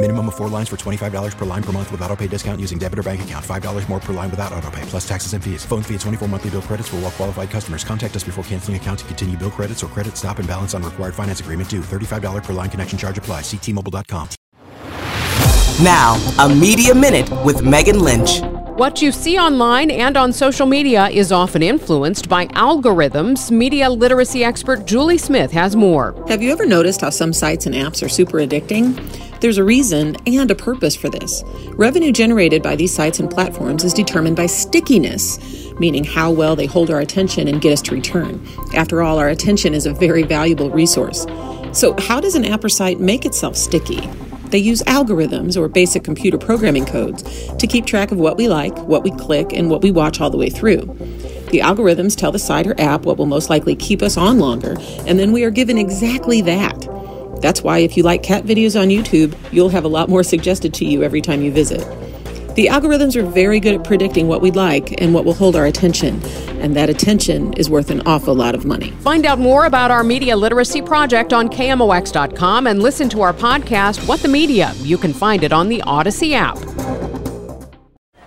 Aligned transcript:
Minimum 0.00 0.28
of 0.28 0.36
four 0.36 0.48
lines 0.48 0.68
for 0.68 0.76
$25 0.76 1.36
per 1.36 1.44
line 1.44 1.62
per 1.62 1.72
month 1.72 1.90
with 1.90 2.00
auto 2.02 2.14
pay 2.14 2.28
discount 2.28 2.60
using 2.60 2.78
debit 2.78 3.00
or 3.00 3.02
bank 3.02 3.22
account. 3.22 3.44
$5 3.44 3.88
more 3.88 3.98
per 3.98 4.12
line 4.12 4.30
without 4.30 4.52
auto 4.52 4.70
pay, 4.70 4.82
plus 4.82 5.06
taxes 5.08 5.32
and 5.32 5.42
fees. 5.42 5.64
Phone 5.64 5.82
fee 5.82 5.94
at 5.96 6.00
24 6.02 6.28
monthly 6.28 6.50
bill 6.50 6.62
credits 6.62 6.88
for 6.88 6.96
all 6.96 7.02
well 7.02 7.10
qualified 7.10 7.50
customers. 7.50 7.82
Contact 7.82 8.14
us 8.14 8.22
before 8.22 8.44
canceling 8.44 8.76
account 8.76 9.00
to 9.00 9.04
continue 9.06 9.36
bill 9.36 9.50
credits 9.50 9.82
or 9.82 9.88
credit 9.88 10.16
stop 10.16 10.38
and 10.38 10.46
balance 10.46 10.72
on 10.72 10.84
required 10.84 11.16
finance 11.16 11.40
agreement 11.40 11.68
due. 11.68 11.80
$35 11.80 12.44
per 12.44 12.52
line 12.52 12.70
connection 12.70 12.96
charge 12.96 13.18
apply. 13.18 13.40
Ctmobile.com. 13.40 14.28
Now, 15.82 16.14
a 16.38 16.48
media 16.48 16.94
minute 16.94 17.28
with 17.44 17.62
Megan 17.62 17.98
Lynch. 17.98 18.40
What 18.78 19.02
you 19.02 19.10
see 19.10 19.36
online 19.36 19.90
and 19.90 20.16
on 20.16 20.32
social 20.32 20.66
media 20.66 21.08
is 21.08 21.32
often 21.32 21.64
influenced 21.64 22.28
by 22.28 22.46
algorithms. 22.46 23.50
Media 23.50 23.90
literacy 23.90 24.44
expert 24.44 24.86
Julie 24.86 25.18
Smith 25.18 25.50
has 25.50 25.74
more. 25.74 26.14
Have 26.28 26.40
you 26.40 26.52
ever 26.52 26.66
noticed 26.66 27.00
how 27.00 27.10
some 27.10 27.32
sites 27.32 27.66
and 27.66 27.74
apps 27.74 28.04
are 28.04 28.08
super 28.08 28.38
addicting? 28.38 29.27
There's 29.40 29.58
a 29.58 29.64
reason 29.64 30.16
and 30.26 30.50
a 30.50 30.54
purpose 30.56 30.96
for 30.96 31.08
this. 31.08 31.44
Revenue 31.74 32.10
generated 32.10 32.60
by 32.60 32.74
these 32.74 32.92
sites 32.92 33.20
and 33.20 33.30
platforms 33.30 33.84
is 33.84 33.94
determined 33.94 34.36
by 34.36 34.46
stickiness, 34.46 35.38
meaning 35.78 36.02
how 36.02 36.32
well 36.32 36.56
they 36.56 36.66
hold 36.66 36.90
our 36.90 36.98
attention 36.98 37.46
and 37.46 37.60
get 37.60 37.72
us 37.72 37.82
to 37.82 37.94
return. 37.94 38.44
After 38.74 39.00
all, 39.00 39.18
our 39.18 39.28
attention 39.28 39.74
is 39.74 39.86
a 39.86 39.94
very 39.94 40.24
valuable 40.24 40.70
resource. 40.70 41.24
So, 41.72 41.94
how 41.98 42.20
does 42.20 42.34
an 42.34 42.46
app 42.46 42.64
or 42.64 42.68
site 42.68 42.98
make 42.98 43.24
itself 43.24 43.54
sticky? 43.54 44.00
They 44.50 44.58
use 44.58 44.82
algorithms 44.82 45.56
or 45.56 45.68
basic 45.68 46.02
computer 46.02 46.38
programming 46.38 46.86
codes 46.86 47.22
to 47.58 47.66
keep 47.66 47.86
track 47.86 48.10
of 48.10 48.18
what 48.18 48.38
we 48.38 48.48
like, 48.48 48.76
what 48.78 49.04
we 49.04 49.12
click, 49.12 49.52
and 49.52 49.70
what 49.70 49.82
we 49.82 49.92
watch 49.92 50.20
all 50.20 50.30
the 50.30 50.38
way 50.38 50.50
through. 50.50 50.80
The 51.50 51.60
algorithms 51.60 52.16
tell 52.16 52.32
the 52.32 52.38
site 52.38 52.66
or 52.66 52.78
app 52.80 53.02
what 53.02 53.18
will 53.18 53.26
most 53.26 53.50
likely 53.50 53.76
keep 53.76 54.02
us 54.02 54.16
on 54.16 54.38
longer, 54.38 54.76
and 55.06 55.18
then 55.18 55.32
we 55.32 55.44
are 55.44 55.50
given 55.50 55.78
exactly 55.78 56.40
that. 56.42 56.97
That's 57.40 57.62
why 57.62 57.78
if 57.78 57.96
you 57.96 58.02
like 58.02 58.22
cat 58.22 58.44
videos 58.44 58.80
on 58.80 58.88
YouTube, 58.88 59.36
you'll 59.52 59.68
have 59.68 59.84
a 59.84 59.88
lot 59.88 60.08
more 60.08 60.22
suggested 60.22 60.74
to 60.74 60.84
you 60.84 61.02
every 61.02 61.20
time 61.20 61.42
you 61.42 61.52
visit. 61.52 61.80
The 62.54 62.66
algorithms 62.66 63.14
are 63.14 63.24
very 63.24 63.60
good 63.60 63.76
at 63.76 63.84
predicting 63.84 64.26
what 64.26 64.42
we'd 64.42 64.56
like 64.56 65.00
and 65.00 65.14
what 65.14 65.24
will 65.24 65.34
hold 65.34 65.54
our 65.54 65.66
attention, 65.66 66.20
and 66.60 66.74
that 66.74 66.90
attention 66.90 67.52
is 67.52 67.70
worth 67.70 67.88
an 67.90 68.02
awful 68.04 68.34
lot 68.34 68.56
of 68.56 68.64
money. 68.64 68.90
Find 69.02 69.24
out 69.26 69.38
more 69.38 69.66
about 69.66 69.92
our 69.92 70.02
media 70.02 70.36
literacy 70.36 70.82
project 70.82 71.32
on 71.32 71.48
KMOX.com 71.48 72.66
and 72.66 72.82
listen 72.82 73.08
to 73.10 73.20
our 73.20 73.32
podcast, 73.32 74.08
What 74.08 74.18
the 74.20 74.28
Media. 74.28 74.72
You 74.78 74.98
can 74.98 75.12
find 75.12 75.44
it 75.44 75.52
on 75.52 75.68
the 75.68 75.80
Odyssey 75.82 76.34
app. 76.34 76.58